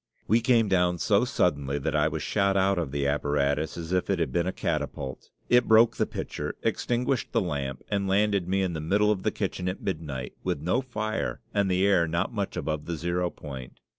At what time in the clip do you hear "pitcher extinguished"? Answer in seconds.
6.07-7.33